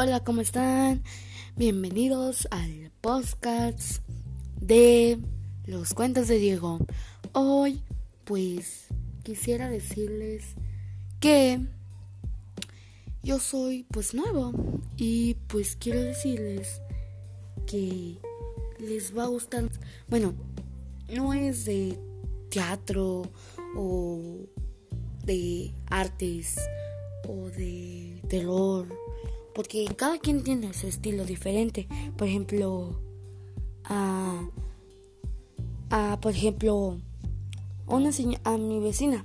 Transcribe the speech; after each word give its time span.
Hola, 0.00 0.20
¿cómo 0.20 0.42
están? 0.42 1.02
Bienvenidos 1.56 2.46
al 2.52 2.92
podcast 3.00 4.00
de 4.60 5.18
los 5.66 5.92
cuentos 5.92 6.28
de 6.28 6.38
Diego. 6.38 6.78
Hoy, 7.32 7.82
pues, 8.22 8.86
quisiera 9.24 9.68
decirles 9.68 10.54
que 11.18 11.58
yo 13.24 13.40
soy, 13.40 13.86
pues, 13.90 14.14
nuevo 14.14 14.52
y 14.96 15.34
pues 15.48 15.74
quiero 15.74 16.00
decirles 16.00 16.80
que 17.66 18.18
les 18.78 19.18
va 19.18 19.24
a 19.24 19.26
gustar. 19.26 19.68
Bueno, 20.06 20.32
no 21.12 21.34
es 21.34 21.64
de 21.64 21.98
teatro 22.50 23.22
o 23.74 24.46
de 25.24 25.74
artes 25.90 26.56
o 27.26 27.48
de 27.50 28.22
terror 28.28 28.86
porque 29.54 29.86
cada 29.96 30.18
quien 30.18 30.42
tiene 30.42 30.72
su 30.72 30.86
estilo 30.86 31.24
diferente. 31.24 31.88
Por 32.16 32.28
ejemplo, 32.28 33.00
a, 33.84 34.48
a 35.90 36.18
por 36.20 36.32
ejemplo, 36.32 36.98
una 37.86 38.10
a 38.44 38.58
mi 38.58 38.80
vecina 38.80 39.22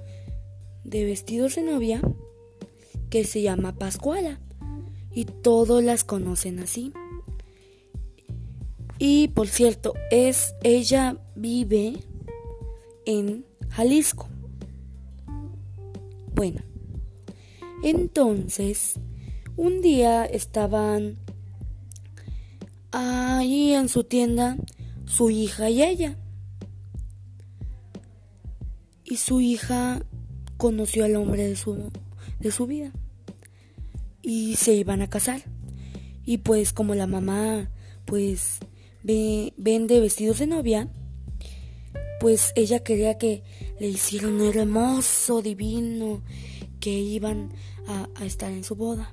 de 0.83 1.05
vestidos 1.05 1.55
de 1.55 1.62
novia, 1.62 2.00
que 3.11 3.23
se 3.23 3.42
llama 3.42 3.77
Pascuala, 3.77 4.41
y 5.14 5.25
todos 5.25 5.84
las 5.84 6.03
conocen 6.03 6.58
así. 6.58 6.92
Y 8.98 9.28
por 9.28 9.47
cierto, 9.47 9.95
es 10.11 10.56
ella 10.64 11.17
vive 11.36 12.00
en 13.06 13.47
Jalisco. 13.70 14.27
Bueno, 16.34 16.62
entonces 17.84 18.98
un 19.56 19.81
día 19.81 20.25
estaban 20.25 21.18
ahí 22.90 23.73
en 23.73 23.89
su 23.89 24.05
tienda 24.05 24.57
su 25.07 25.30
hija 25.30 25.68
y 25.68 25.83
ella. 25.83 26.17
Y 29.05 29.17
su 29.17 29.41
hija 29.41 30.02
conoció 30.57 31.05
al 31.05 31.17
hombre 31.17 31.46
de 31.46 31.57
su, 31.57 31.91
de 32.41 32.51
su 32.51 32.67
vida. 32.67 32.92
Y 34.23 34.57
se 34.57 34.73
iban 34.73 35.02
a 35.02 35.11
casar. 35.11 35.42
Y 36.24 36.39
pues 36.39 36.73
como 36.73 36.95
la 36.95 37.07
mamá 37.07 37.70
pues 38.07 38.61
vende 39.02 40.01
vestidos 40.01 40.39
de 40.39 40.46
novia, 40.46 40.89
pues 42.20 42.52
ella 42.57 42.83
quería 42.83 43.18
que 43.18 43.42
le 43.80 43.89
hicieran 43.89 44.41
un 44.41 44.57
hermoso, 44.57 45.42
divino, 45.42 46.23
que 46.80 46.91
iban 46.91 47.51
a 47.86 48.24
estar 48.24 48.51
en 48.52 48.64
su 48.64 48.77
boda. 48.77 49.12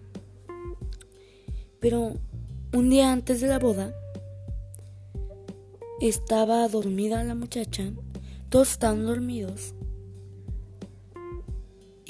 Pero 1.80 2.14
un 2.74 2.90
día 2.90 3.12
antes 3.12 3.42
de 3.42 3.48
la 3.48 3.60
boda, 3.60 3.94
estaba 6.02 6.68
dormida 6.68 7.24
la 7.24 7.36
muchacha, 7.36 7.92
todos 8.50 8.72
estaban 8.72 9.06
dormidos, 9.06 9.74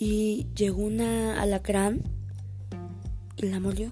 y 0.02 0.48
llegó 0.56 0.84
una 0.84 1.42
alacrán 1.42 2.02
y 3.36 3.48
la 3.48 3.60
molió. 3.60 3.92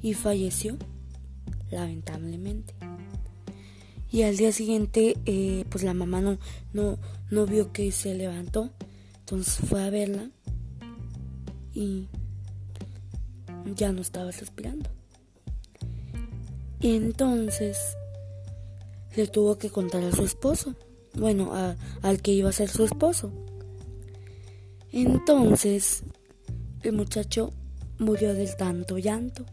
Y 0.00 0.14
falleció, 0.14 0.78
lamentablemente. 1.70 2.72
Y 4.10 4.22
al 4.22 4.38
día 4.38 4.50
siguiente, 4.52 5.18
eh, 5.26 5.66
pues 5.68 5.84
la 5.84 5.92
mamá 5.92 6.22
no, 6.22 6.38
no, 6.72 6.96
no 7.30 7.44
vio 7.44 7.70
que 7.72 7.92
se 7.92 8.14
levantó, 8.14 8.70
entonces 9.20 9.56
fue 9.68 9.84
a 9.84 9.90
verla 9.90 10.30
y 11.74 12.08
ya 13.74 13.92
no 13.92 14.02
estaba 14.02 14.30
respirando. 14.30 14.90
Entonces 16.80 17.96
le 19.16 19.26
tuvo 19.26 19.58
que 19.58 19.70
contar 19.70 20.04
a 20.04 20.12
su 20.12 20.24
esposo, 20.24 20.76
bueno, 21.14 21.52
al 22.02 22.22
que 22.22 22.32
iba 22.32 22.50
a 22.50 22.52
ser 22.52 22.68
su 22.68 22.84
esposo. 22.84 23.32
Entonces 24.92 26.04
el 26.82 26.92
muchacho 26.92 27.52
murió 27.98 28.32
del 28.32 28.54
tanto 28.56 28.98
llanto, 28.98 29.44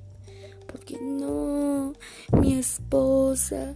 porque 0.71 0.99
no, 1.01 1.93
mi 2.39 2.53
esposa, 2.53 3.75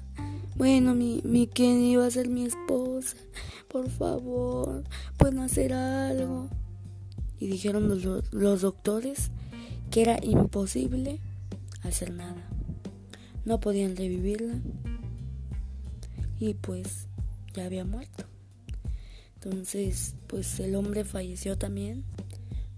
bueno, 0.56 0.94
mi, 0.94 1.22
mi 1.24 1.48
quien 1.48 1.82
iba 1.82 2.06
a 2.06 2.12
ser 2.12 2.30
mi 2.30 2.46
esposa, 2.46 3.18
por 3.68 3.90
favor, 3.90 4.84
pueden 5.18 5.40
hacer 5.40 5.74
algo. 5.74 6.50
Y 7.40 7.48
dijeron 7.48 7.88
los, 7.88 8.32
los 8.34 8.62
doctores 8.62 9.32
que 9.90 10.02
era 10.02 10.20
imposible 10.22 11.20
hacer 11.84 12.12
nada. 12.12 12.48
No 13.46 13.60
podían 13.60 13.96
revivirla 13.96 14.56
y 16.40 16.54
pues 16.54 17.08
ya 17.54 17.66
había 17.66 17.86
muerto. 17.86 18.26
Entonces, 19.36 20.16
pues 20.28 20.60
el 20.60 20.76
hombre 20.76 21.06
falleció 21.06 21.58
también 21.58 22.04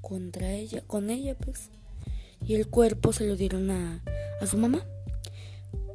contra 0.02 0.52
ella, 0.52 0.82
con 0.86 1.10
ella 1.10 1.36
pues. 1.36 1.70
Y 2.46 2.56
el 2.56 2.68
cuerpo 2.68 3.14
se 3.14 3.28
lo 3.28 3.36
dieron 3.36 3.70
a, 3.72 4.04
a 4.42 4.48
su 4.48 4.58
mamá 4.58 4.84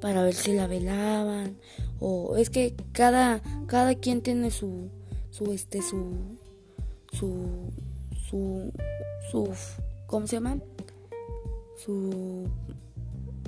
para 0.00 0.22
ver 0.22 0.34
si 0.34 0.52
la 0.52 0.66
velaban 0.66 1.56
o 1.98 2.36
es 2.36 2.50
que 2.50 2.74
cada 2.92 3.42
cada 3.66 3.94
quien 3.94 4.20
tiene 4.22 4.50
su 4.50 4.90
su 5.30 5.52
este 5.52 5.82
su 5.82 6.38
su 7.12 7.72
su 8.28 8.72
su 9.30 9.48
¿cómo 10.06 10.26
se 10.26 10.36
llama? 10.36 10.58
Su... 11.84 12.48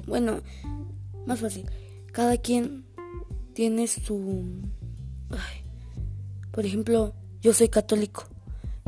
Bueno, 0.07 0.41
más 1.27 1.41
fácil. 1.41 1.67
Cada 2.13 2.37
quien 2.39 2.85
tiene 3.55 3.87
su... 3.87 4.63
por 6.51 6.65
ejemplo, 6.65 7.15
yo 7.41 7.53
soy 7.53 7.69
católico 7.69 8.25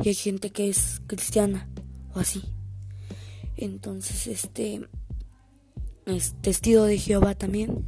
y 0.03 0.09
hay 0.09 0.15
gente 0.15 0.51
que 0.51 0.69
es 0.69 1.01
cristiana 1.07 1.69
o 2.13 2.19
así. 2.19 2.43
Entonces, 3.55 4.27
este 4.27 4.87
es 6.05 6.33
testigo 6.41 6.85
de 6.85 6.97
Jehová 6.97 7.35
también. 7.35 7.85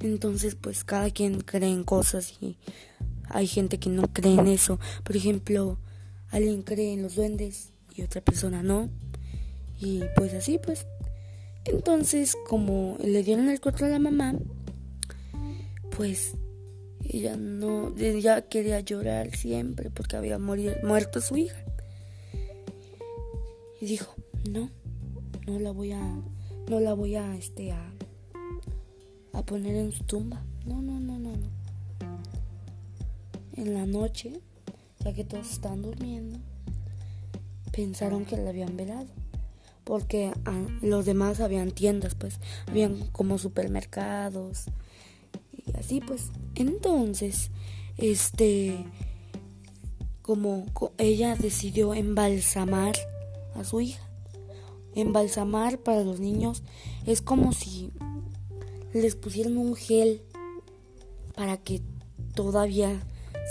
Entonces, 0.00 0.54
pues 0.54 0.84
cada 0.84 1.10
quien 1.10 1.40
cree 1.40 1.70
en 1.70 1.84
cosas 1.84 2.34
y 2.40 2.56
hay 3.28 3.46
gente 3.46 3.78
que 3.78 3.90
no 3.90 4.02
cree 4.12 4.34
en 4.34 4.46
eso. 4.46 4.78
Por 5.04 5.16
ejemplo, 5.16 5.78
alguien 6.30 6.62
cree 6.62 6.94
en 6.94 7.02
los 7.02 7.16
duendes 7.16 7.72
y 7.94 8.02
otra 8.02 8.20
persona 8.20 8.62
no. 8.62 8.88
Y 9.80 10.02
pues 10.16 10.34
así, 10.34 10.58
pues. 10.58 10.86
Entonces, 11.64 12.36
como 12.48 12.96
le 13.02 13.22
dieron 13.22 13.48
el 13.48 13.60
cuerpo 13.60 13.84
a 13.84 13.88
la 13.88 13.98
mamá, 13.98 14.34
pues 15.96 16.34
ella 17.04 17.36
no, 17.36 17.94
ella 17.96 18.42
quería 18.42 18.80
llorar 18.80 19.34
siempre 19.34 19.90
porque 19.90 20.16
había 20.16 20.38
muerto 20.38 21.20
su 21.20 21.36
hija. 21.36 21.58
Y 23.80 23.86
dijo, 23.86 24.14
no, 24.50 24.70
no 25.46 25.58
la 25.58 25.70
voy 25.70 25.92
a, 25.92 26.00
no 26.68 26.80
la 26.80 26.94
voy 26.94 27.16
a, 27.16 27.36
este, 27.36 27.72
a, 27.72 27.92
a 29.32 29.42
poner 29.42 29.76
en 29.76 29.92
su 29.92 30.04
tumba. 30.04 30.42
No, 30.66 30.82
no, 30.82 30.98
no, 30.98 31.18
no, 31.18 31.36
no. 31.36 31.48
En 33.56 33.74
la 33.74 33.86
noche, 33.86 34.40
ya 35.04 35.12
que 35.12 35.24
todos 35.24 35.50
están 35.50 35.82
durmiendo, 35.82 36.38
pensaron 37.72 38.24
que 38.24 38.36
la 38.36 38.50
habían 38.50 38.76
velado. 38.76 39.08
Porque 39.88 40.30
ah, 40.44 40.66
los 40.82 41.06
demás 41.06 41.40
habían 41.40 41.70
tiendas, 41.70 42.14
pues, 42.14 42.40
habían 42.66 43.06
como 43.06 43.38
supermercados 43.38 44.66
y 45.56 45.74
así, 45.78 46.02
pues. 46.02 46.30
Entonces, 46.56 47.50
este, 47.96 48.84
como 50.20 50.66
ella 50.98 51.36
decidió 51.36 51.94
embalsamar 51.94 52.96
a 53.54 53.64
su 53.64 53.80
hija. 53.80 54.06
Embalsamar 54.94 55.78
para 55.78 56.04
los 56.04 56.20
niños 56.20 56.62
es 57.06 57.22
como 57.22 57.52
si 57.54 57.90
les 58.92 59.16
pusieran 59.16 59.56
un 59.56 59.74
gel 59.74 60.20
para 61.34 61.56
que 61.56 61.80
todavía 62.34 63.00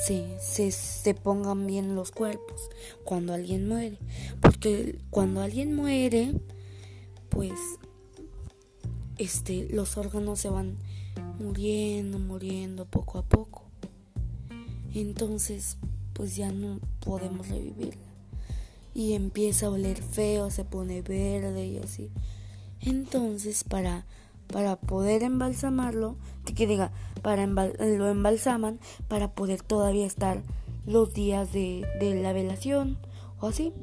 se, 0.06 0.72
se, 0.72 1.14
pongan 1.14 1.66
bien 1.66 1.96
los 1.96 2.12
cuerpos 2.12 2.70
cuando 3.04 3.34
alguien 3.34 3.68
muere. 3.68 3.98
Porque 4.42 5.00
cuando 5.10 5.42
alguien 5.42 5.76
muere, 5.76 6.34
pues 7.30 7.54
este, 9.18 9.68
los 9.70 9.98
órganos 9.98 10.40
se 10.40 10.50
van 10.50 10.78
muriendo, 11.40 12.20
muriendo 12.20 12.86
poco 12.86 13.20
a 13.20 13.24
poco. 13.24 13.64
Entonces, 14.94 15.78
pues 16.14 16.36
ya 16.36 16.52
no 16.52 16.80
podemos 17.00 17.48
revivirla. 17.48 18.02
Y 18.94 19.14
empieza 19.14 19.68
a 19.68 19.70
oler 19.70 20.02
feo, 20.02 20.50
se 20.50 20.64
pone 20.64 21.02
verde 21.02 21.68
y 21.68 21.78
así. 21.78 22.10
Entonces, 22.82 23.64
para 23.64 24.06
para 24.52 24.78
poder 24.78 25.24
embalsamarlo, 25.24 26.16
que 26.56 26.68
diga, 26.68 26.92
para 27.22 27.46
lo 27.46 28.10
embalsaman 28.10 28.80
para 29.08 29.32
poder 29.32 29.62
todavía 29.62 30.06
estar 30.06 30.42
los 30.86 31.14
días 31.14 31.52
de, 31.52 31.86
de 32.00 32.22
la 32.22 32.34
velación 32.34 32.98
o 33.40 33.48
así. 33.48 33.74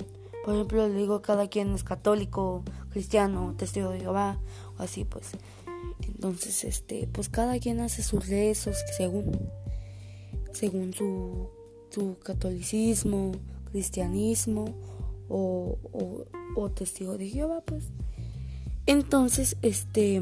Por 0.44 0.55
ejemplo, 0.55 0.88
le 0.88 0.94
digo, 0.94 1.22
cada 1.22 1.49
quien 1.49 1.75
es 1.75 1.84
católico, 1.84 2.64
cristiano, 2.90 3.55
testigo 3.56 3.90
de 3.90 4.00
Jehová 4.00 4.38
o 4.78 4.82
así, 4.82 5.05
pues. 5.05 5.31
Entonces, 6.06 6.64
este, 6.64 7.08
pues 7.10 7.28
cada 7.28 7.58
quien 7.58 7.81
hace 7.81 8.02
sus 8.02 8.28
rezos 8.28 8.76
según, 8.96 9.49
según 10.52 10.93
su, 10.93 11.49
su 11.90 12.19
catolicismo, 12.22 13.32
cristianismo 13.70 14.67
o, 15.28 15.78
o, 15.93 16.25
o 16.56 16.70
testigo 16.70 17.17
de 17.17 17.28
Jehová, 17.28 17.62
pues. 17.64 17.84
Entonces, 18.87 19.56
este 19.62 20.20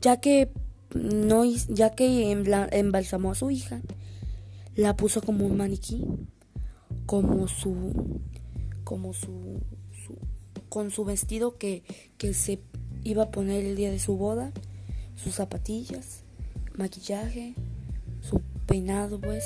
ya 0.00 0.20
que 0.20 0.50
no 0.94 1.44
ya 1.44 1.90
que 1.90 2.32
embalsamó 2.32 3.32
a 3.32 3.34
su 3.34 3.50
hija, 3.50 3.80
la 4.74 4.96
puso 4.96 5.22
como 5.22 5.46
un 5.46 5.56
maniquí, 5.56 6.04
como 7.06 7.48
su 7.48 8.20
como 8.90 9.14
su, 9.14 9.60
con 10.68 10.90
su 10.90 11.04
vestido 11.04 11.58
que, 11.58 11.84
que 12.18 12.34
se 12.34 12.58
iba 13.04 13.22
a 13.22 13.30
poner 13.30 13.64
el 13.64 13.76
día 13.76 13.88
de 13.92 14.00
su 14.00 14.16
boda, 14.16 14.50
sus 15.14 15.36
zapatillas, 15.36 16.24
maquillaje, 16.76 17.54
su 18.20 18.40
peinado 18.66 19.20
pues. 19.20 19.44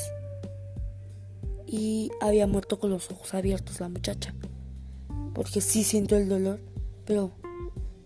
Y 1.67 2.11
había 2.23 2.47
muerto 2.47 2.79
con 2.79 2.89
los 2.89 3.11
ojos 3.11 3.35
abiertos 3.35 3.81
la 3.81 3.91
muchacha, 3.91 4.35
porque 5.35 5.61
sí 5.61 5.85
sintió 5.85 6.17
el 6.17 6.31
dolor, 6.31 6.61
pero 7.05 7.33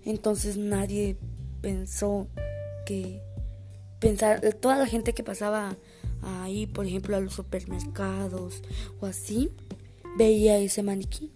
entonces 0.04 0.56
nadie 0.56 1.18
pensó 1.60 2.28
que 2.86 3.20
pensar 3.98 4.40
toda 4.54 4.76
la 4.76 4.86
gente 4.86 5.12
que 5.12 5.22
pasaba 5.22 5.76
ahí, 6.22 6.66
por 6.66 6.86
ejemplo, 6.86 7.16
a 7.16 7.20
los 7.20 7.34
supermercados 7.34 8.62
o 9.00 9.06
así, 9.06 9.50
veía 10.16 10.58
ese 10.58 10.82
maniquí. 10.82 11.32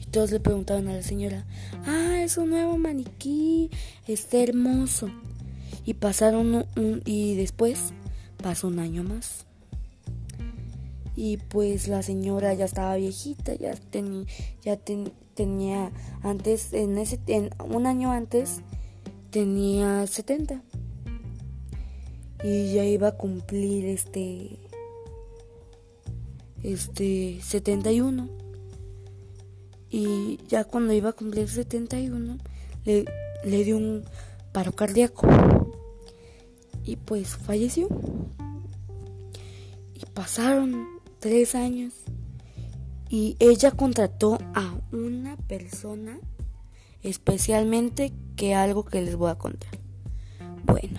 Y 0.00 0.06
todos 0.06 0.30
le 0.30 0.40
preguntaban 0.40 0.88
a 0.88 0.94
la 0.94 1.02
señora, 1.02 1.46
ah, 1.86 2.22
es 2.22 2.38
un 2.38 2.50
nuevo 2.50 2.78
maniquí, 2.78 3.70
está 4.06 4.38
hermoso. 4.38 5.10
Y 5.84 5.94
pasaron 5.94 6.66
un, 6.76 7.02
y 7.04 7.34
después 7.36 7.92
pasó 8.42 8.68
un 8.68 8.78
año 8.78 9.02
más. 9.02 9.46
Y 11.16 11.36
pues 11.36 11.88
la 11.88 12.02
señora 12.02 12.54
ya 12.54 12.64
estaba 12.64 12.96
viejita, 12.96 13.54
ya, 13.54 13.74
tenía 13.74 14.26
ya 14.62 14.78
tenía 15.34 15.90
antes, 16.22 16.72
en 16.72 16.98
ese, 16.98 17.18
en, 17.26 17.50
un 17.64 17.86
año 17.86 18.10
antes, 18.10 18.62
tenía 19.30 20.06
70 20.06 20.62
y 22.42 22.72
ya 22.72 22.84
iba 22.84 23.08
a 23.08 23.16
cumplir 23.16 23.86
este 23.86 24.58
este 26.62 27.40
71 27.42 28.28
y 29.90 30.38
ya 30.48 30.64
cuando 30.64 30.92
iba 30.92 31.10
a 31.10 31.14
cumplir 31.14 31.48
71 31.48 32.38
le, 32.84 33.04
le 33.44 33.64
dio 33.64 33.76
un 33.76 34.04
paro 34.52 34.72
cardíaco. 34.72 35.26
Y 36.84 36.96
pues 36.96 37.36
falleció. 37.36 37.88
Y 39.94 40.06
pasaron 40.12 40.86
tres 41.18 41.54
años. 41.54 41.94
Y 43.08 43.36
ella 43.38 43.72
contrató 43.72 44.38
a 44.54 44.74
una 44.92 45.36
persona 45.36 46.18
especialmente 47.02 48.12
que 48.36 48.54
algo 48.54 48.84
que 48.84 49.02
les 49.02 49.16
voy 49.16 49.30
a 49.30 49.38
contar. 49.38 49.78
Bueno, 50.64 50.98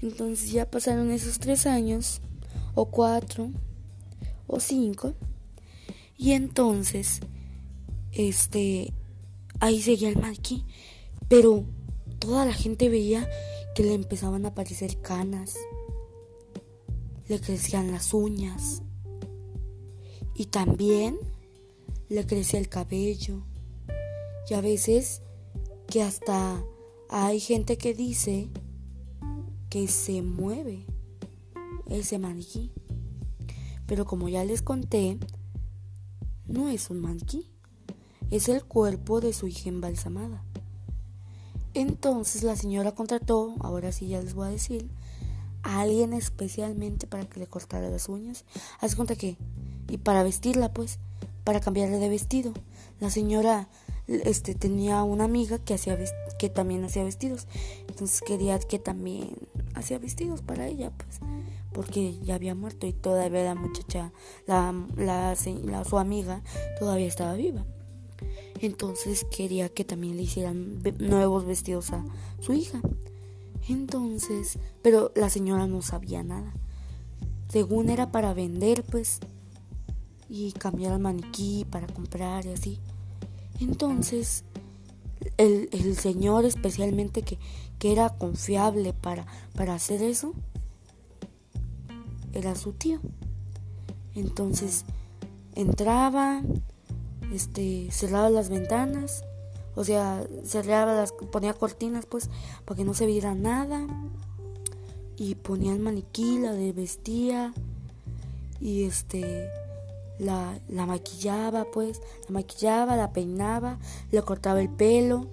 entonces 0.00 0.50
ya 0.50 0.70
pasaron 0.70 1.10
esos 1.10 1.38
tres 1.38 1.66
años, 1.66 2.20
o 2.74 2.86
cuatro, 2.86 3.50
o 4.46 4.60
cinco, 4.60 5.14
y 6.16 6.32
entonces, 6.32 7.20
este, 8.12 8.92
ahí 9.60 9.82
seguía 9.82 10.08
el 10.08 10.18
maniquí, 10.18 10.64
pero 11.28 11.64
toda 12.18 12.44
la 12.44 12.54
gente 12.54 12.88
veía 12.88 13.28
que 13.74 13.82
le 13.82 13.94
empezaban 13.94 14.44
a 14.44 14.48
aparecer 14.48 15.00
canas, 15.00 15.56
le 17.28 17.40
crecían 17.40 17.90
las 17.90 18.14
uñas, 18.14 18.82
y 20.34 20.46
también 20.46 21.18
le 22.08 22.26
crecía 22.26 22.60
el 22.60 22.68
cabello 22.68 23.42
y 24.48 24.54
a 24.54 24.60
veces 24.60 25.22
que 25.86 26.02
hasta 26.02 26.62
hay 27.08 27.40
gente 27.40 27.78
que 27.78 27.94
dice 27.94 28.48
que 29.70 29.88
se 29.88 30.22
mueve 30.22 30.86
ese 31.88 32.18
maniquí. 32.18 32.72
Pero 33.86 34.04
como 34.04 34.28
ya 34.28 34.44
les 34.44 34.62
conté, 34.62 35.18
no 36.46 36.68
es 36.68 36.90
un 36.90 37.00
maniquí, 37.00 37.50
es 38.30 38.48
el 38.48 38.64
cuerpo 38.64 39.20
de 39.20 39.32
su 39.32 39.46
hija 39.46 39.68
embalsamada. 39.68 40.42
Entonces 41.74 42.42
la 42.42 42.56
señora 42.56 42.92
contrató, 42.92 43.54
ahora 43.60 43.92
sí 43.92 44.08
ya 44.08 44.20
les 44.20 44.34
voy 44.34 44.48
a 44.48 44.50
decir, 44.50 44.88
a 45.62 45.80
alguien 45.80 46.12
especialmente 46.12 47.06
para 47.06 47.28
que 47.28 47.40
le 47.40 47.46
cortara 47.46 47.90
las 47.90 48.08
uñas. 48.08 48.44
Haz 48.80 48.96
cuenta 48.96 49.14
que, 49.14 49.36
y 49.88 49.98
para 49.98 50.22
vestirla 50.22 50.72
pues, 50.72 50.98
para 51.44 51.60
cambiarle 51.60 51.98
de 51.98 52.08
vestido. 52.08 52.52
La 52.98 53.10
señora 53.10 53.68
este 54.08 54.54
tenía 54.54 55.02
una 55.02 55.24
amiga 55.24 55.58
que 55.58 55.74
hacía 55.74 55.98
que 56.38 56.48
también 56.48 56.84
hacía 56.84 57.04
vestidos. 57.04 57.46
Entonces 57.88 58.20
quería 58.20 58.58
que 58.58 58.78
también 58.78 59.30
hacía 59.74 59.98
vestidos 59.98 60.42
para 60.42 60.66
ella 60.68 60.92
pues 60.96 61.20
porque 61.72 62.18
ya 62.22 62.36
había 62.36 62.54
muerto 62.54 62.86
y 62.86 62.92
todavía 62.92 63.44
la 63.44 63.54
muchacha 63.54 64.12
la, 64.46 64.72
la, 64.96 65.34
su 65.84 65.98
amiga 65.98 66.42
todavía 66.78 67.06
estaba 67.06 67.34
viva. 67.34 67.64
Entonces 68.60 69.24
quería 69.24 69.68
que 69.68 69.84
también 69.84 70.16
le 70.16 70.22
hicieran 70.22 70.82
nuevos 70.98 71.44
vestidos 71.44 71.92
a 71.92 72.04
su 72.40 72.52
hija. 72.52 72.80
Entonces 73.68 74.58
pero 74.82 75.12
la 75.16 75.30
señora 75.30 75.66
no 75.66 75.82
sabía 75.82 76.22
nada. 76.22 76.54
Según 77.48 77.90
era 77.90 78.12
para 78.12 78.34
vender 78.34 78.84
pues 78.84 79.20
y 80.28 80.52
cambiar 80.52 80.92
al 80.92 81.00
maniquí 81.00 81.66
para 81.70 81.86
comprar 81.86 82.46
y 82.46 82.50
así 82.50 82.80
entonces, 83.60 84.44
el, 85.36 85.68
el 85.72 85.96
señor 85.96 86.44
especialmente 86.44 87.22
que, 87.22 87.38
que, 87.78 87.92
era 87.92 88.10
confiable 88.10 88.92
para, 88.92 89.26
para 89.54 89.74
hacer 89.74 90.02
eso, 90.02 90.34
era 92.32 92.54
su 92.54 92.72
tío. 92.72 93.00
Entonces, 94.14 94.84
entraba, 95.54 96.42
este, 97.32 97.88
cerraba 97.90 98.30
las 98.30 98.48
ventanas, 98.48 99.24
o 99.74 99.84
sea, 99.84 100.26
cerraba 100.44 100.94
las, 100.94 101.12
ponía 101.12 101.54
cortinas 101.54 102.06
pues, 102.06 102.30
para 102.64 102.76
que 102.76 102.84
no 102.84 102.94
se 102.94 103.06
viera 103.06 103.34
nada, 103.34 103.86
y 105.16 105.34
ponía 105.34 105.72
el 105.72 105.80
maniquí, 105.80 106.38
la 106.38 106.52
de 106.52 106.72
vestía, 106.72 107.54
y 108.60 108.84
este 108.84 109.48
la, 110.18 110.58
la 110.68 110.86
maquillaba, 110.86 111.66
pues, 111.72 112.00
la 112.28 112.34
maquillaba, 112.34 112.96
la 112.96 113.12
peinaba, 113.12 113.78
le 114.10 114.22
cortaba 114.22 114.60
el 114.60 114.68
pelo, 114.68 115.26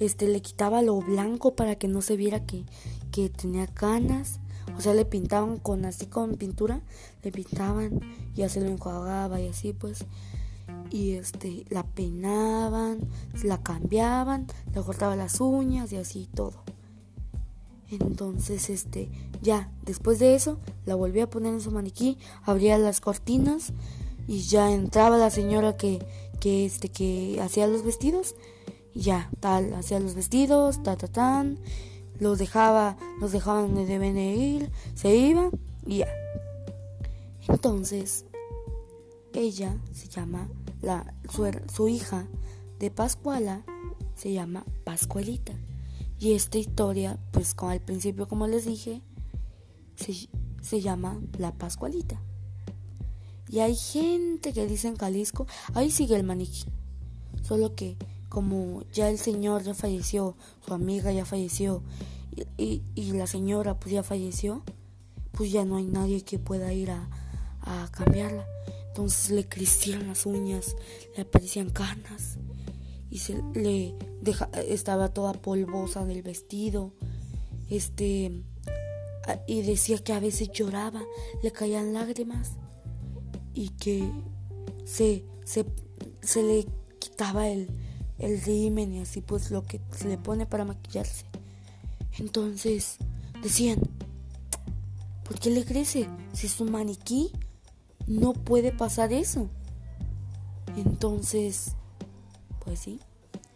este, 0.00 0.28
le 0.28 0.40
quitaba 0.42 0.82
lo 0.82 1.00
blanco 1.00 1.54
para 1.54 1.76
que 1.76 1.88
no 1.88 2.02
se 2.02 2.16
viera 2.16 2.44
que, 2.44 2.64
que 3.10 3.28
tenía 3.28 3.66
canas, 3.66 4.40
o 4.76 4.80
sea, 4.80 4.94
le 4.94 5.04
pintaban 5.04 5.58
con 5.58 5.84
así 5.84 6.06
con 6.06 6.36
pintura, 6.36 6.80
le 7.22 7.32
pintaban 7.32 8.00
y 8.34 8.38
ya 8.38 8.48
se 8.48 8.60
lo 8.60 8.68
enjuagaba 8.68 9.40
y 9.40 9.48
así, 9.48 9.72
pues, 9.72 10.04
y 10.90 11.12
este 11.12 11.64
la 11.70 11.82
peinaban, 11.82 13.00
la 13.42 13.62
cambiaban, 13.62 14.46
le 14.74 14.82
cortaban 14.82 15.18
las 15.18 15.40
uñas 15.40 15.92
y 15.92 15.96
así 15.96 16.28
todo. 16.32 16.62
Entonces, 17.90 18.68
este, 18.68 19.08
ya, 19.40 19.70
después 19.84 20.18
de 20.18 20.34
eso, 20.34 20.58
la 20.84 20.94
volví 20.94 21.20
a 21.20 21.30
poner 21.30 21.54
en 21.54 21.60
su 21.60 21.70
maniquí, 21.70 22.18
abría 22.44 22.76
las 22.76 23.00
cortinas 23.00 23.72
y 24.28 24.42
ya 24.42 24.70
entraba 24.70 25.16
la 25.16 25.30
señora 25.30 25.76
que, 25.76 26.06
que, 26.38 26.66
este, 26.66 26.90
que 26.90 27.40
hacía 27.42 27.66
los 27.66 27.82
vestidos 27.82 28.36
y 28.94 29.00
ya, 29.00 29.30
tal, 29.40 29.72
hacía 29.72 29.98
los 29.98 30.14
vestidos, 30.14 30.82
ta, 30.82 30.96
ta, 30.96 31.08
tan, 31.08 31.58
los 32.20 32.38
dejaba, 32.38 32.98
los 33.20 33.32
dejaba 33.32 33.62
donde 33.62 33.86
deben 33.86 34.18
ir, 34.18 34.70
se 34.94 35.16
iba 35.16 35.50
y 35.86 35.98
ya. 35.98 36.08
Entonces, 37.48 38.26
ella 39.32 39.78
se 39.94 40.08
llama, 40.08 40.46
la, 40.82 41.14
su, 41.30 41.50
su 41.72 41.88
hija 41.88 42.28
de 42.78 42.90
Pascuala 42.90 43.64
se 44.14 44.32
llama 44.32 44.66
Pascualita. 44.84 45.54
Y 46.18 46.34
esta 46.34 46.58
historia, 46.58 47.18
pues 47.30 47.54
al 47.58 47.80
principio 47.80 48.28
como 48.28 48.46
les 48.46 48.66
dije, 48.66 49.00
se, 49.96 50.28
se 50.60 50.80
llama 50.82 51.18
La 51.38 51.52
Pascualita. 51.54 52.20
Y 53.50 53.60
hay 53.60 53.74
gente 53.74 54.52
que 54.52 54.66
dice 54.66 54.88
en 54.88 54.96
Jalisco, 54.96 55.46
ahí 55.74 55.90
sigue 55.90 56.16
el 56.16 56.24
maniquí. 56.24 56.64
Solo 57.42 57.74
que 57.74 57.96
como 58.28 58.82
ya 58.92 59.08
el 59.08 59.18
señor 59.18 59.62
ya 59.62 59.74
falleció, 59.74 60.36
su 60.66 60.74
amiga 60.74 61.12
ya 61.12 61.24
falleció 61.24 61.82
y, 62.56 62.82
y, 62.94 63.12
la 63.12 63.26
señora 63.26 63.80
pues 63.80 63.92
ya 63.92 64.02
falleció, 64.02 64.62
pues 65.32 65.50
ya 65.50 65.64
no 65.64 65.76
hay 65.76 65.86
nadie 65.86 66.22
que 66.22 66.38
pueda 66.38 66.72
ir 66.72 66.90
a, 66.90 67.08
a 67.62 67.88
cambiarla. 67.90 68.46
Entonces 68.88 69.30
le 69.30 69.48
crecían 69.48 70.06
las 70.06 70.26
uñas, 70.26 70.76
le 71.16 71.22
aparecían 71.22 71.70
canas 71.70 72.36
y 73.10 73.18
se 73.18 73.42
le 73.54 73.94
estaba 74.68 75.08
toda 75.08 75.32
polvosa 75.32 76.04
del 76.04 76.22
vestido. 76.22 76.92
Este 77.70 78.42
y 79.46 79.62
decía 79.62 79.98
que 79.98 80.12
a 80.12 80.20
veces 80.20 80.50
lloraba, 80.52 81.02
le 81.42 81.50
caían 81.50 81.92
lágrimas 81.92 82.52
y 83.58 83.70
que 83.70 84.08
se, 84.84 85.24
se, 85.44 85.66
se 86.20 86.44
le 86.44 86.64
quitaba 87.00 87.48
el, 87.48 87.68
el 88.20 88.40
rimen 88.40 88.94
y 88.94 89.00
así 89.00 89.20
pues 89.20 89.50
lo 89.50 89.64
que 89.64 89.80
se 89.90 90.06
le 90.06 90.16
pone 90.16 90.46
para 90.46 90.64
maquillarse. 90.64 91.24
Entonces 92.20 92.98
decían, 93.42 93.80
¿por 95.24 95.40
qué 95.40 95.50
le 95.50 95.64
crece? 95.64 96.08
Si 96.32 96.46
es 96.46 96.60
un 96.60 96.70
maniquí, 96.70 97.32
no 98.06 98.32
puede 98.32 98.70
pasar 98.70 99.12
eso. 99.12 99.48
Entonces 100.76 101.72
pues 102.64 102.78
sí, 102.78 103.00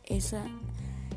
esa. 0.02 0.42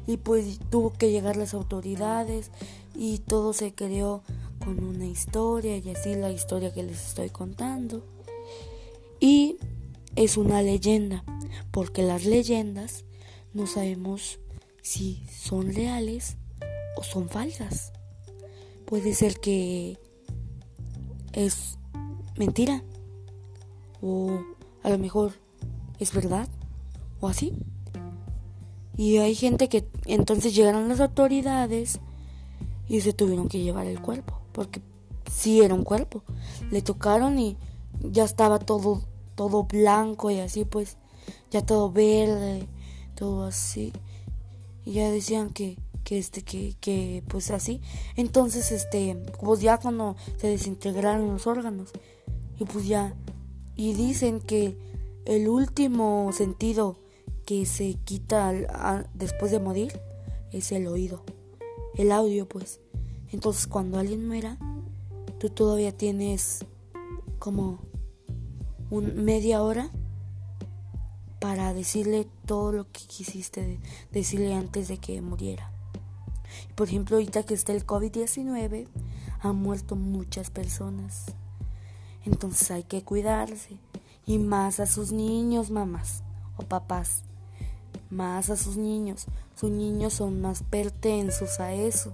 Y 0.06 0.18
pues 0.18 0.60
tuvo 0.70 0.94
que 0.94 1.10
llegar 1.10 1.38
las 1.38 1.56
autoridades 1.56 2.51
y 2.94 3.18
todo 3.18 3.54
se 3.54 3.74
creó 3.74 4.22
con 4.63 4.84
una 4.84 5.08
historia 5.08 5.75
y 5.75 5.89
así 5.89 6.13
la 6.13 6.30
historia 6.30 6.72
que 6.72 6.84
les 6.84 7.08
estoy 7.08 7.32
contando. 7.32 8.15
Y 9.20 9.58
es 10.16 10.38
una 10.38 10.62
leyenda, 10.62 11.24
porque 11.72 12.04
las 12.04 12.26
leyendas 12.26 13.06
no 13.54 13.68
sabemos 13.68 14.40
si 14.82 15.26
son 15.28 15.74
reales 15.74 16.38
o 16.98 17.04
son 17.04 17.30
falsas. 17.30 17.92
Puede 18.86 19.14
ser 19.14 19.40
que 19.40 19.98
es 21.34 21.78
mentira 22.38 22.84
o 24.02 24.44
a 24.84 24.90
lo 24.90 24.98
mejor 24.98 25.34
es 26.00 26.14
verdad 26.14 26.48
o 27.20 27.28
así. 27.28 27.54
Y 28.98 29.18
hay 29.18 29.36
gente 29.36 29.68
que 29.68 29.88
entonces 30.06 30.56
llegaron 30.56 30.88
las 30.88 31.02
autoridades 31.02 32.00
y 32.88 33.02
se 33.02 33.14
tuvieron 33.14 33.50
que 33.50 33.60
llevar 33.60 33.88
el 33.88 34.02
cuerpo, 34.02 34.40
porque 34.52 34.82
sí 35.30 35.62
era 35.62 35.74
un 35.74 35.84
cuerpo. 35.84 36.24
Le 36.72 36.82
tocaron 36.82 37.38
y 37.40 37.58
ya 38.12 38.24
estaba 38.24 38.60
todo 38.60 39.02
todo 39.36 39.64
blanco 39.64 40.32
y 40.32 40.40
así 40.40 40.66
pues 40.66 40.98
ya 41.52 41.66
todo 41.66 41.92
verde, 41.92 42.68
todo 43.16 43.46
así. 43.46 43.94
Y 44.86 44.94
ya 44.94 45.12
decían 45.12 45.50
que 45.52 45.78
que 46.04 46.18
este 46.18 46.44
que 46.44 46.76
que 46.80 47.24
pues 47.28 47.52
así. 47.52 47.82
Entonces 48.16 48.72
este 48.72 49.16
pues 49.42 49.62
ya 49.62 49.78
cuando 49.80 50.16
se 50.38 50.48
desintegraron 50.48 51.34
los 51.34 51.48
órganos 51.48 51.92
y 52.60 52.66
pues 52.66 52.88
ya 52.88 53.16
y 53.76 53.94
dicen 53.94 54.40
que 54.40 54.78
el 55.26 55.50
último 55.50 56.32
sentido 56.32 56.98
que 57.46 57.66
se 57.66 57.96
quita 58.06 58.54
después 59.14 59.52
de 59.52 59.60
morir 59.60 60.00
es 60.52 60.72
el 60.72 60.88
oído, 60.88 61.24
el 61.96 62.12
audio 62.12 62.48
pues. 62.48 62.80
Entonces 63.32 63.68
cuando 63.68 63.98
alguien 63.98 64.28
muera, 64.28 64.58
tú 65.40 65.50
todavía 65.50 65.92
tienes 65.92 66.66
como 67.40 67.80
un 68.89 69.24
media 69.24 69.62
hora 69.62 69.89
para 71.39 71.74
decirle 71.74 72.27
todo 72.46 72.72
lo 72.72 72.92
que 72.92 73.01
quisiste 73.08 73.80
decirle 74.12 74.54
antes 74.54 74.88
de 74.88 74.98
que 74.98 75.22
muriera. 75.22 75.72
Por 76.75 76.88
ejemplo, 76.88 77.18
ahorita 77.18 77.44
que 77.44 77.54
está 77.54 77.74
el 77.74 77.86
COVID-19, 77.86 78.88
han 79.42 79.56
muerto 79.56 79.96
muchas 79.96 80.50
personas. 80.50 81.25
Entonces 82.25 82.72
hay 82.72 82.84
que 82.84 83.04
cuidarse. 83.04 83.77
Y 84.25 84.39
más 84.39 84.80
a 84.80 84.88
sus 84.88 85.12
niños, 85.12 85.70
mamás 85.70 86.24
o 86.58 86.63
papás 86.63 87.24
más 88.10 88.50
a 88.50 88.58
sus 88.58 88.77
niños. 88.77 89.25
Sus 89.56 89.72
niños 89.72 90.13
son 90.13 90.42
más 90.42 90.63
pertensos 90.63 91.60
a 91.60 91.74
eso. 91.74 92.13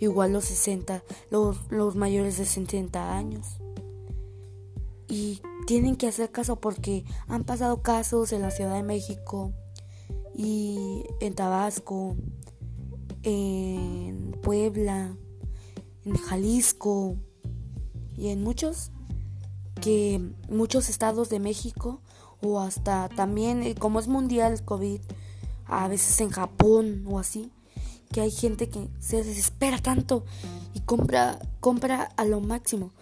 Igual 0.00 0.32
los 0.32 0.44
60, 0.46 1.02
los, 1.30 1.56
los 1.70 1.96
mayores 1.96 2.38
de 2.38 2.44
60 2.44 3.16
años. 3.16 3.58
Y 5.08 5.40
tienen 5.66 5.96
que 5.96 6.08
hacer 6.08 6.30
caso 6.30 6.56
porque 6.56 7.04
han 7.28 7.44
pasado 7.44 7.82
casos 7.82 8.32
en 8.32 8.42
la 8.42 8.50
Ciudad 8.50 8.74
de 8.74 8.82
México 8.82 9.52
y 10.34 11.04
en 11.20 11.34
Tabasco, 11.34 12.16
en 13.22 14.32
Puebla, 14.42 15.16
en 16.04 16.16
Jalisco 16.16 17.16
y 18.16 18.28
en 18.28 18.42
muchos 18.42 18.90
que 19.80 20.20
muchos 20.48 20.88
estados 20.88 21.28
de 21.28 21.40
México 21.40 22.00
o 22.42 22.60
hasta 22.60 23.08
también, 23.08 23.62
eh, 23.62 23.74
como 23.74 23.98
es 24.00 24.08
mundial 24.08 24.52
el 24.52 24.64
COVID, 24.64 25.00
a 25.66 25.88
veces 25.88 26.20
en 26.20 26.30
Japón 26.30 27.04
o 27.08 27.18
así, 27.18 27.50
que 28.12 28.20
hay 28.20 28.30
gente 28.30 28.68
que 28.68 28.88
se 29.00 29.22
desespera 29.24 29.78
tanto 29.78 30.24
y 30.74 30.80
compra, 30.80 31.38
compra 31.60 32.02
a 32.16 32.24
lo 32.24 32.40
máximo, 32.40 32.92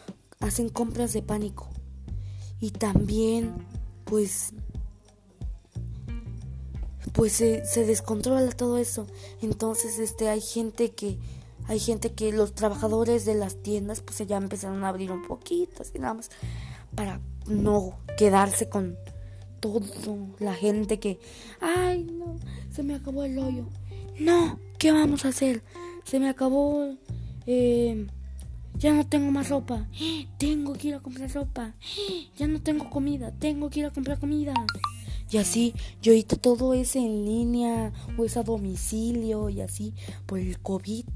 hacen 0.41 0.69
compras 0.69 1.13
de 1.13 1.23
pánico. 1.23 1.72
Y 2.63 2.71
también, 2.71 3.53
pues, 4.05 4.55
pues 7.13 7.33
se, 7.33 7.67
se 7.67 7.85
descontrola 7.85 8.51
todo 8.53 8.79
eso. 8.79 9.07
Entonces, 9.43 9.99
este, 9.99 10.31
hay 10.31 10.41
gente 10.41 10.93
que, 10.93 11.19
hay 11.67 11.79
gente 11.79 12.13
que 12.13 12.33
los 12.33 12.55
trabajadores 12.55 13.25
de 13.27 13.35
las 13.35 13.57
tiendas, 13.57 14.01
pues 14.01 14.27
ya 14.27 14.39
empezaron 14.39 14.83
a 14.85 14.89
abrir 14.89 15.13
un 15.13 15.27
poquito, 15.27 15.83
así 15.83 15.99
nada 15.99 16.15
más, 16.15 16.31
para 16.95 17.21
no 17.47 17.99
quedarse 18.17 18.69
con, 18.69 18.97
todo 19.63 19.81
la 20.41 20.55
gente 20.55 20.99
que, 20.99 21.21
ay, 21.61 22.03
no, 22.03 22.37
se 22.73 22.83
me 22.83 22.97
acabó 22.97 23.23
el 23.23 23.39
hoyo. 23.39 23.65
No, 24.19 24.59
¿qué 24.79 24.91
vamos 24.91 25.25
a 25.25 25.29
hacer? 25.29 25.63
Se 26.05 26.19
me 26.19 26.29
acabó, 26.29 26.97
eh, 27.47 28.09
ya 28.79 28.93
no 28.93 29.07
tengo 29.07 29.31
más 29.31 29.49
ropa. 29.49 29.87
Tengo 30.39 30.75
que 30.75 30.89
ir 30.89 30.95
a 30.95 31.01
comprar 31.01 31.33
ropa. 31.33 31.75
Ya 32.37 32.47
no 32.47 32.61
tengo 32.61 32.91
comida. 32.91 33.33
Tengo 33.33 33.71
que 33.71 33.81
ir 33.81 33.87
a 33.87 33.91
comprar 33.91 34.19
comida. 34.19 34.55
Y 35.31 35.39
así, 35.39 35.75
yo 36.03 36.13
ahorita 36.13 36.37
todo 36.37 36.75
es 36.75 36.97
en 36.97 37.25
línea 37.25 37.93
o 38.19 38.25
es 38.25 38.37
a 38.37 38.43
domicilio 38.43 39.49
y 39.49 39.61
así 39.61 39.95
por 40.27 40.39
el 40.39 40.61
COVID. 40.61 41.07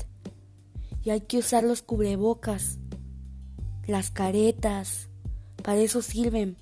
Y 1.05 1.11
hay 1.11 1.21
que 1.21 1.39
usar 1.39 1.65
los 1.65 1.83
cubrebocas, 1.83 2.79
las 3.87 4.11
caretas. 4.11 5.09
Para 5.63 5.79
eso 5.79 6.03
sirven 6.03 6.57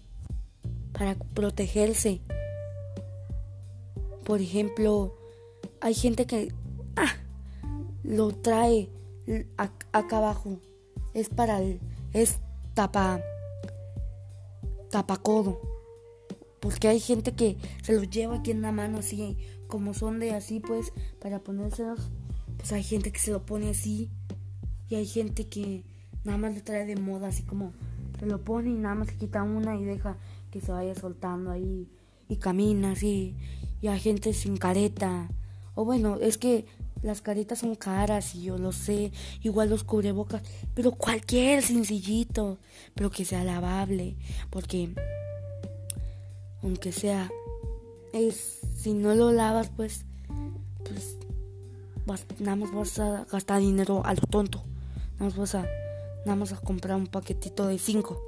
para 0.93 1.17
protegerse. 1.17 2.21
Por 4.25 4.41
ejemplo, 4.41 5.15
hay 5.81 5.95
gente 5.95 6.27
que 6.27 6.53
ah, 6.97 7.15
lo 8.03 8.33
trae 8.33 8.89
acá 9.93 10.17
abajo. 10.19 10.59
Es 11.15 11.29
para 11.29 11.61
el. 11.61 11.81
Es 12.13 12.39
tapa. 12.75 13.21
Tapacodo. 14.91 15.61
Porque 16.61 16.89
hay 16.89 17.01
gente 17.01 17.33
que 17.33 17.57
se 17.83 17.93
los 17.93 18.11
lleva 18.11 18.37
aquí 18.37 18.51
en 18.51 18.63
la 18.63 18.73
mano 18.73 18.99
así. 18.99 19.37
Como 19.67 19.95
son 19.95 20.19
de 20.19 20.33
así, 20.33 20.61
pues. 20.61 20.93
Para 21.21 21.39
ponérselos. 21.39 22.11
Pues 22.57 22.73
hay 22.73 22.83
gente 22.83 23.13
que 23.13 23.19
se 23.19 23.31
lo 23.31 23.47
pone 23.47 23.71
así. 23.71 24.11
Y 24.89 24.97
hay 24.97 25.07
gente 25.07 25.49
que 25.49 25.85
nada 26.25 26.39
más 26.39 26.55
lo 26.55 26.63
trae 26.63 26.85
de 26.85 26.97
moda, 26.97 27.29
así 27.29 27.43
como 27.43 27.73
Se 28.19 28.27
lo 28.27 28.45
pone 28.45 28.71
y 28.71 28.75
nada 28.75 28.95
más 28.95 29.09
se 29.09 29.17
quita 29.17 29.43
una 29.43 29.77
y 29.77 29.85
deja 29.85 30.19
que 30.51 30.61
se 30.61 30.71
vaya 30.71 30.95
soltando 30.95 31.51
ahí 31.51 31.89
y 32.29 32.37
camina 32.37 32.93
así. 32.93 33.37
Y 33.81 33.89
hay 33.89 34.01
gente 34.01 34.33
sin 34.33 34.57
careta. 34.57 35.29
O 35.75 35.85
bueno, 35.85 36.17
es 36.21 36.39
que 36.39 36.67
las 37.05 37.21
caretas 37.21 37.59
son 37.59 37.75
caras 37.75 38.35
y 38.35 38.45
yo 38.45 38.57
lo 38.57 38.73
sé, 38.73 39.13
igual 39.43 39.69
los 39.69 39.85
cubrebocas, 39.85 40.43
pero 40.75 40.93
cualquier 40.93 41.63
sencillito, 41.63 42.59
pero 42.95 43.11
que 43.11 43.27
sea 43.27 43.45
lavable, 43.45 44.17
porque 44.51 44.95
aunque 46.63 46.93
sea 46.93 47.31
es 48.15 48.61
si 48.77 48.95
no 48.95 49.15
lo 49.15 49.33
lavas 49.33 49.71
pues 49.77 50.07
pues 52.07 52.27
nada 52.39 52.57
más 52.57 52.73
vas 52.73 52.99
a 52.99 53.27
gastar 53.31 53.61
dinero 53.61 54.03
a 54.05 54.15
lo 54.15 54.23
tonto. 54.23 54.65
Nada 55.15 55.27
más 55.27 55.37
vas 55.37 55.55
a 55.55 55.67
nada 56.25 56.37
más 56.37 56.53
a 56.53 56.57
comprar 56.57 56.97
un 56.97 57.07
paquetito 57.07 57.67
de 57.67 57.79
5. 57.79 58.21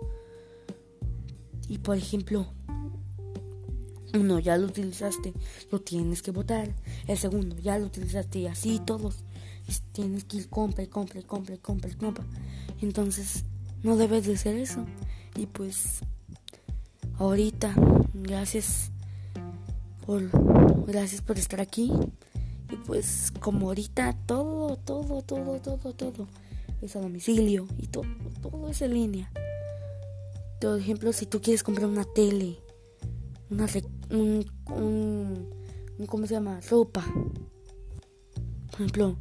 Y 1.69 1.79
por 1.79 1.97
ejemplo, 1.97 2.47
uno 4.17 4.39
ya 4.39 4.57
lo 4.57 4.67
utilizaste, 4.67 5.33
lo 5.71 5.81
tienes 5.81 6.23
que 6.23 6.31
botar. 6.31 6.75
El 7.07 7.19
segundo 7.19 7.57
ya 7.59 7.79
lo 7.79 7.87
utilizaste 7.87 8.41
y 8.41 8.47
así 8.47 8.81
todos. 8.85 9.25
tienes 9.93 10.25
que 10.25 10.39
ir 10.39 10.49
compra 10.49 10.85
y 10.85 10.87
compra 10.87 11.21
y 11.21 11.23
compra 11.23 11.55
y 11.55 11.59
compra 11.59 11.91
y 11.91 11.95
compra. 11.95 12.25
Entonces, 12.81 13.45
no 13.83 13.97
debes 13.97 14.27
de 14.27 14.37
ser 14.37 14.57
eso. 14.57 14.85
Y 15.37 15.47
pues, 15.47 16.01
ahorita, 17.19 17.75
gracias 18.15 18.91
por, 20.07 20.31
gracias 20.87 21.21
por 21.21 21.39
estar 21.39 21.61
aquí. 21.61 21.93
Y 22.71 22.77
pues, 22.87 23.33
como 23.41 23.69
ahorita 23.69 24.17
todo, 24.27 24.77
todo, 24.77 25.23
todo, 25.23 25.61
todo, 25.61 25.93
todo 25.93 26.29
es 26.83 26.97
a 26.97 27.01
domicilio 27.01 27.67
y 27.79 27.87
todo, 27.87 28.05
todo 28.43 28.69
es 28.69 28.83
en 28.83 28.95
línea. 28.95 29.31
Por 30.61 30.79
ejemplo, 30.79 31.13
si 31.13 31.27
tú 31.27 31.41
quieres 31.41 31.63
comprar 31.63 31.87
una 31.87 32.05
tele, 32.05 32.59
una 33.51 33.67
un, 34.11 34.47
un, 34.71 36.07
¿cómo 36.07 36.27
se 36.27 36.35
llama? 36.35 36.61
Ropa. 36.69 37.05
Por 38.71 38.81
ejemplo, 38.81 39.17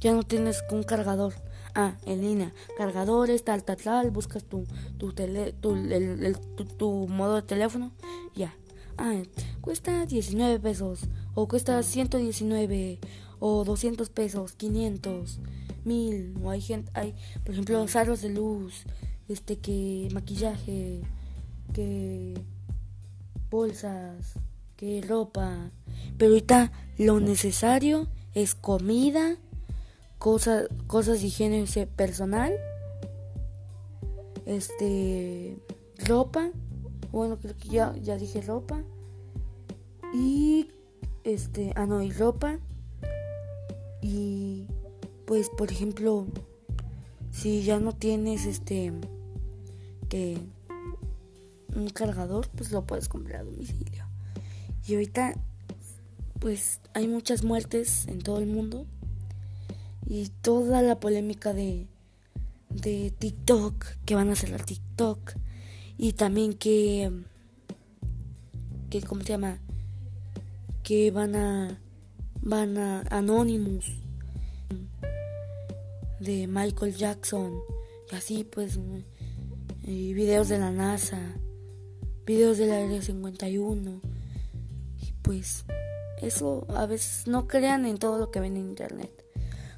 ya 0.00 0.12
no 0.12 0.22
tienes 0.22 0.62
un 0.70 0.82
cargador. 0.82 1.34
Ah, 1.74 1.96
en 2.04 2.20
línea, 2.20 2.52
cargadores, 2.76 3.44
tal, 3.44 3.62
tal, 3.62 3.76
tal, 3.76 4.10
buscas 4.10 4.42
tu, 4.42 4.66
tu, 4.98 5.12
tele, 5.12 5.52
tu, 5.52 5.76
el, 5.76 6.36
tu, 6.76 7.06
modo 7.06 7.36
de 7.36 7.42
teléfono, 7.42 7.92
ya. 8.34 8.52
Ah, 8.98 9.22
cuesta 9.60 10.04
19 10.04 10.58
pesos, 10.58 11.02
o 11.34 11.46
cuesta 11.46 11.80
119, 11.80 12.98
o 13.38 13.64
200 13.64 14.10
pesos, 14.10 14.54
500, 14.54 15.38
1000, 15.84 16.34
o 16.42 16.50
hay 16.50 16.60
gente, 16.60 16.90
hay, 16.94 17.14
por 17.44 17.54
ejemplo, 17.54 17.86
aros 17.94 18.20
de 18.20 18.30
luz, 18.30 18.84
este, 19.28 19.58
que 19.58 20.08
maquillaje, 20.12 21.02
que 21.72 22.34
bolsas, 23.50 24.34
que 24.76 25.02
ropa. 25.06 25.70
Pero 26.16 26.32
ahorita 26.32 26.72
lo 26.98 27.20
necesario 27.20 28.08
es 28.34 28.54
comida, 28.54 29.36
cosas, 30.18 30.68
cosas 30.86 31.20
de 31.20 31.26
higiene 31.26 31.64
personal, 31.96 32.52
este, 34.46 35.58
ropa. 36.06 36.50
Bueno, 37.12 37.38
creo 37.38 37.56
que 37.56 37.68
ya, 37.68 37.94
ya 38.02 38.16
dije 38.16 38.40
ropa. 38.40 38.82
Y 40.14 40.68
este, 41.24 41.72
ah 41.76 41.86
no, 41.86 42.02
y 42.02 42.10
ropa. 42.10 42.58
Y 44.02 44.66
pues 45.26 45.50
por 45.50 45.70
ejemplo, 45.70 46.26
si 47.30 47.62
ya 47.62 47.78
no 47.78 47.92
tienes 47.92 48.46
este 48.46 48.92
que 50.08 50.38
un 51.74 51.88
cargador, 51.90 52.48
pues 52.48 52.72
lo 52.72 52.84
puedes 52.84 53.08
comprar 53.08 53.40
a 53.40 53.44
domicilio. 53.44 54.06
Y 54.86 54.94
ahorita, 54.94 55.34
pues 56.38 56.80
hay 56.94 57.06
muchas 57.06 57.44
muertes 57.44 58.06
en 58.08 58.20
todo 58.20 58.38
el 58.38 58.46
mundo. 58.46 58.86
Y 60.06 60.28
toda 60.40 60.82
la 60.82 60.98
polémica 60.98 61.52
de, 61.52 61.86
de 62.70 63.12
TikTok, 63.16 63.84
que 64.04 64.14
van 64.14 64.30
a 64.30 64.36
cerrar 64.36 64.64
TikTok. 64.64 65.34
Y 65.98 66.14
también 66.14 66.54
que, 66.54 67.10
que, 68.88 69.02
¿cómo 69.02 69.22
se 69.22 69.28
llama? 69.28 69.58
Que 70.82 71.10
van 71.10 71.36
a, 71.36 71.80
van 72.40 72.78
a 72.78 73.02
Anonymous 73.10 73.92
de 76.18 76.46
Michael 76.46 76.96
Jackson. 76.96 77.52
Y 78.10 78.14
así 78.16 78.44
pues, 78.44 78.78
y 79.84 80.14
videos 80.14 80.48
de 80.48 80.58
la 80.58 80.72
NASA 80.72 81.36
videos 82.26 82.58
del 82.58 82.72
área 82.72 83.02
51. 83.02 84.00
Y 85.00 85.12
pues 85.22 85.64
eso 86.20 86.66
a 86.70 86.86
veces 86.86 87.26
no 87.26 87.46
crean 87.46 87.86
en 87.86 87.98
todo 87.98 88.18
lo 88.18 88.30
que 88.30 88.40
ven 88.40 88.56
en 88.56 88.68
internet. 88.68 89.10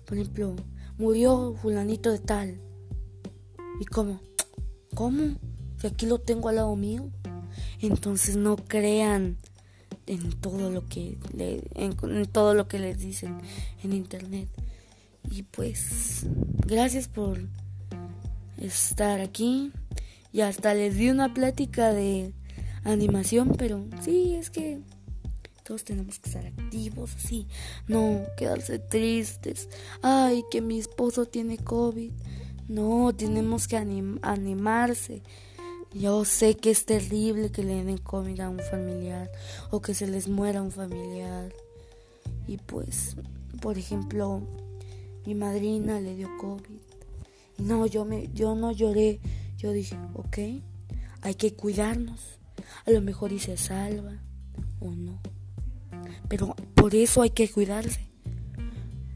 Por 0.05 0.19
ejemplo, 0.19 0.57
murió 0.99 1.55
fulanito 1.61 2.11
de 2.11 2.19
tal. 2.19 2.61
¿Y 3.81 3.85
cómo? 3.87 4.21
¿Cómo? 4.95 5.37
Si 5.79 5.87
aquí 5.87 6.07
lo 6.07 6.19
tengo 6.19 6.49
al 6.49 6.57
lado 6.57 6.77
mío. 6.77 7.11
Entonces 7.81 8.37
no 8.37 8.57
crean 8.57 9.37
en 10.07 10.33
todo 10.41 10.71
lo 10.71 10.89
que 10.89 11.19
le, 11.35 11.63
en, 11.75 11.97
en 12.03 12.27
todo 12.27 12.55
lo 12.55 12.69
que 12.69 12.79
les 12.79 12.99
dicen 12.99 13.39
en 13.83 13.93
internet. 13.93 14.49
Y 15.31 15.45
pues 15.45 16.27
gracias 16.67 17.09
por 17.09 17.39
estar 18.59 19.21
aquí. 19.21 19.73
Y 20.33 20.41
hasta 20.41 20.75
les 20.75 20.97
di 20.97 21.11
una 21.11 21.35
plática 21.35 21.93
de 21.93 22.33
animación, 22.85 23.55
pero 23.57 23.85
sí, 24.01 24.35
es 24.35 24.51
que 24.51 24.81
todos 25.63 25.85
tenemos 25.85 26.19
que 26.19 26.29
estar 26.29 26.47
activos, 26.47 27.15
así, 27.17 27.47
no 27.87 28.23
quedarse 28.37 28.79
tristes. 28.79 29.69
Ay, 30.03 30.43
que 30.51 30.61
mi 30.61 30.79
esposo 30.79 31.27
tiene 31.27 31.59
COVID. 31.59 32.13
No, 32.69 33.13
tenemos 33.15 33.69
que 33.69 33.77
animarse. 33.77 35.23
Yo 35.95 36.25
sé 36.25 36.57
que 36.57 36.71
es 36.71 36.87
terrible 36.87 37.51
que 37.51 37.63
le 37.63 37.85
den 37.85 37.99
COVID 37.99 38.41
a 38.41 38.49
un 38.49 38.61
familiar 38.61 39.31
o 39.71 39.83
que 39.83 39.95
se 39.95 40.07
les 40.07 40.27
muera 40.27 40.63
un 40.63 40.73
familiar. 40.73 41.53
Y 42.47 42.57
pues, 42.57 43.17
por 43.61 43.77
ejemplo, 43.77 44.41
mi 45.27 45.35
madrina 45.35 46.01
le 46.01 46.17
dio 46.17 46.29
COVID. 46.41 46.81
No, 47.59 47.87
yo 47.87 48.05
me 48.05 48.31
yo 48.33 48.55
no 48.55 48.73
lloré. 48.73 49.21
Yo 49.63 49.71
dije, 49.71 49.97
ok, 50.15 50.39
hay 51.21 51.35
que 51.37 51.55
cuidarnos 51.55 52.41
a 52.85 52.91
lo 52.91 53.01
mejor 53.01 53.31
y 53.31 53.39
se 53.39 53.57
salva 53.57 54.19
o 54.81 54.91
no. 54.91 55.21
Pero 56.29 56.57
por 56.75 56.97
eso 56.97 57.23
hay 57.23 57.31
que 57.31 57.49
cuidarse. 57.49 58.09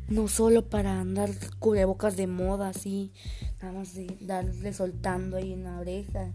No 0.07 0.29
solo 0.29 0.69
para 0.69 1.01
andar 1.01 1.31
cubrebocas 1.59 2.17
de 2.17 2.29
moda 2.29 2.69
así, 2.69 3.13
nada 3.61 3.73
más 3.73 3.95
de 3.95 4.17
darle 4.21 4.73
soltando 4.73 5.37
ahí 5.37 5.53
en 5.53 5.65
la 5.65 5.81
oreja. 5.81 6.33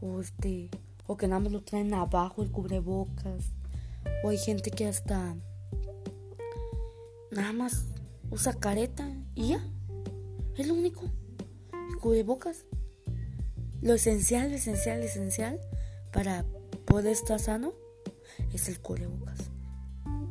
O 0.00 0.20
este, 0.20 0.70
o 1.08 1.16
que 1.16 1.26
nada 1.26 1.40
más 1.40 1.50
lo 1.50 1.62
traen 1.62 1.92
abajo 1.92 2.44
el 2.44 2.52
cubrebocas. 2.52 3.46
O 4.22 4.28
hay 4.28 4.38
gente 4.38 4.70
que 4.70 4.86
hasta 4.86 5.34
nada 7.32 7.52
más 7.54 7.86
usa 8.30 8.52
careta 8.52 9.10
y 9.34 9.48
ya. 9.48 9.66
Es 10.56 10.68
lo 10.68 10.74
único. 10.74 11.02
El 11.72 11.96
cubrebocas. 11.98 12.66
Lo 13.82 13.94
esencial, 13.94 14.52
esencial, 14.52 15.02
esencial 15.02 15.58
para 16.12 16.44
poder 16.84 17.12
estar 17.12 17.40
sano 17.40 17.72
es 18.52 18.68
el 18.68 18.78
cubrebocas. 18.78 19.38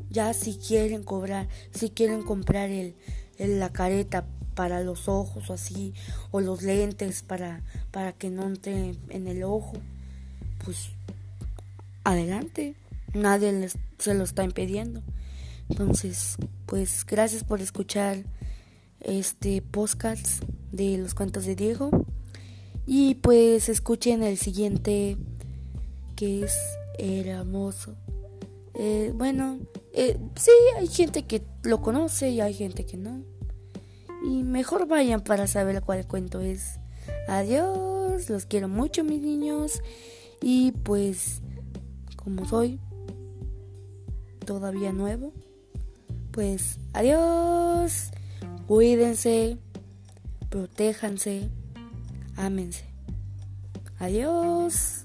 Ya 0.10 0.34
si 0.34 0.58
quieren 0.58 1.04
cobrar, 1.04 1.48
si 1.72 1.90
quieren 1.90 2.22
comprar 2.22 2.70
el, 2.70 2.96
la 3.38 3.72
careta 3.72 4.28
para 4.54 4.82
los 4.82 5.08
ojos 5.08 5.50
o 5.50 5.54
así, 5.54 5.94
o 6.32 6.42
los 6.42 6.62
lentes 6.62 7.24
para, 7.24 7.64
para 7.92 8.14
que 8.14 8.30
no 8.30 8.46
entre 8.46 8.96
en 9.10 9.28
el 9.28 9.44
ojo, 9.44 9.74
pues 10.64 10.90
adelante, 12.04 12.76
nadie 13.14 13.52
les, 13.52 13.78
se 13.98 14.14
lo 14.14 14.26
está 14.26 14.44
impidiendo. 14.44 15.02
Entonces, 15.70 16.36
pues 16.66 17.06
gracias 17.06 17.44
por 17.44 17.62
escuchar 17.62 18.26
este 19.00 19.62
podcast 19.62 20.44
de 20.72 20.98
los 20.98 21.14
cuentos 21.14 21.46
de 21.46 21.56
Diego 21.56 22.06
y 22.91 23.13
pues 23.13 23.69
escuchen 23.69 24.23
el 24.23 24.39
siguiente 24.39 25.15
que 26.15 26.43
es 26.43 26.58
hermoso. 26.97 27.93
Eh, 28.73 29.12
bueno, 29.13 29.60
eh, 29.93 30.17
sí, 30.36 30.49
hay 30.75 30.88
gente 30.88 31.21
que 31.21 31.43
lo 31.62 31.82
conoce 31.82 32.32
y 32.32 32.41
hay 32.41 32.56
gente 32.56 32.88
que 32.88 32.97
no. 32.97 33.21
Y 34.25 34.41
mejor 34.41 34.88
vayan 34.88 35.21
para 35.21 35.45
saber 35.45 35.84
cuál 35.84 36.08
cuento 36.08 36.39
es. 36.39 36.80
Adiós, 37.28 38.28
los 38.28 38.47
quiero 38.47 38.67
mucho 38.67 39.04
mis 39.04 39.21
niños. 39.21 39.84
Y 40.41 40.71
pues, 40.71 41.41
como 42.15 42.47
soy 42.47 42.80
todavía 44.45 44.93
nuevo, 44.93 45.32
pues 46.32 46.80
adiós. 46.93 48.10
Cuídense, 48.65 49.60
protéjanse, 50.49 51.52
Ámense. 52.39 52.86
Adiós. 53.99 55.04